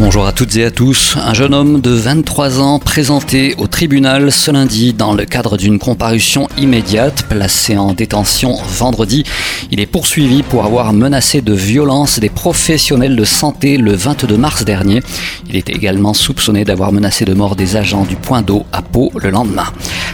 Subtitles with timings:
[0.00, 1.16] Bonjour à toutes et à tous.
[1.16, 5.80] Un jeune homme de 23 ans présenté au tribunal ce lundi dans le cadre d'une
[5.80, 9.24] comparution immédiate, placé en détention vendredi.
[9.72, 14.64] Il est poursuivi pour avoir menacé de violence des professionnels de santé le 22 mars
[14.64, 15.02] dernier.
[15.48, 19.10] Il est également soupçonné d'avoir menacé de mort des agents du point d'eau à Pau
[19.16, 19.66] le lendemain.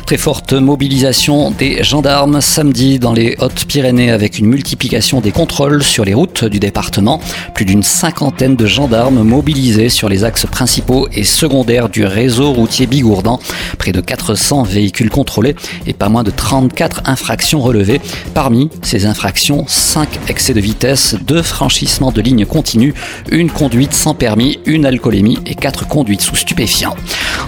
[0.07, 6.05] Très forte mobilisation des gendarmes samedi dans les Hautes-Pyrénées avec une multiplication des contrôles sur
[6.05, 7.23] les routes du département.
[7.55, 12.87] Plus d'une cinquantaine de gendarmes mobilisés sur les axes principaux et secondaires du réseau routier
[12.87, 13.41] bigourdan.
[13.79, 18.03] Près de 400 véhicules contrôlés et pas moins de 34 infractions relevées.
[18.35, 22.93] Parmi ces infractions, 5 excès de vitesse, 2 franchissements de lignes continues,
[23.31, 26.95] une conduite sans permis, une alcoolémie et 4 conduites sous stupéfiants.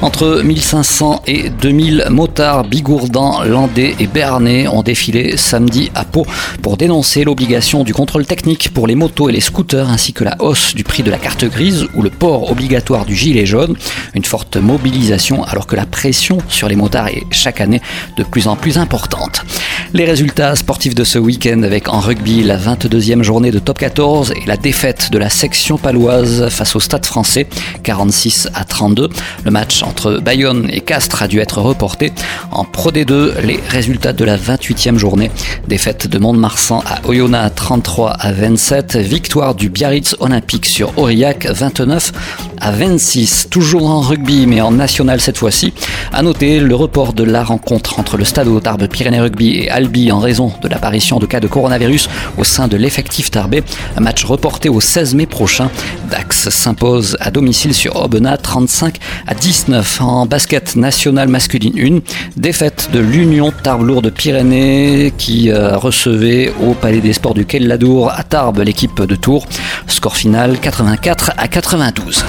[0.00, 6.26] Entre 1500 et 2000 motards bigourdans, landais et béarnais ont défilé samedi à Pau
[6.62, 10.36] pour dénoncer l'obligation du contrôle technique pour les motos et les scooters ainsi que la
[10.40, 13.76] hausse du prix de la carte grise ou le port obligatoire du gilet jaune.
[14.14, 17.82] Une forte mobilisation alors que la pression sur les motards est chaque année
[18.16, 19.44] de plus en plus importante.
[19.92, 24.32] Les résultats sportifs de ce week-end avec en rugby la 22e journée de top 14
[24.32, 27.46] et la défaite de la section paloise face au stade français
[27.82, 29.08] 46 à 32.
[29.44, 32.12] Le match entre Bayonne et Castres a dû être reporté.
[32.50, 35.30] En Pro D2, les résultats de la 28e journée.
[35.68, 38.96] Défaite de Mont-de-Marsan à Oyonnax 33 à 27.
[38.96, 42.12] Victoire du Biarritz Olympique sur Aurillac 29
[42.60, 43.48] à 26.
[43.50, 45.72] Toujours en rugby mais en national cette fois-ci.
[46.12, 50.12] À noter le report de la rencontre entre le Stade Tarbes Pyrénées Rugby et Albi
[50.12, 53.62] en raison de l'apparition de cas de coronavirus au sein de l'effectif tarbé.
[53.96, 55.70] Un match reporté au 16 mai prochain.
[56.10, 62.02] Dax s'impose à domicile sur Aubenas 35 à 19 en basket national masculine
[62.36, 62.40] 1.
[62.40, 68.10] Défaite de l'Union Tarbes-Lourdes Pyrénées qui euh, recevait au Palais des Sports du Quai Ladour
[68.10, 69.46] à Tarbes l'équipe de Tours.
[69.86, 72.24] Score final 84 à 92.